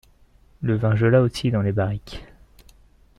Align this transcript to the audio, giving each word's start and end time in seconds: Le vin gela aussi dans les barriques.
Le 0.63 0.75
vin 0.77 0.95
gela 0.95 1.21
aussi 1.21 1.51
dans 1.51 1.61
les 1.61 1.71
barriques. 1.73 2.23